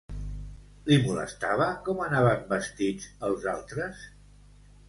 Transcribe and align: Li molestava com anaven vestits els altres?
Li 0.87 0.97
molestava 1.03 1.67
com 1.89 2.01
anaven 2.07 2.41
vestits 2.55 3.09
els 3.29 3.49
altres? 3.57 4.05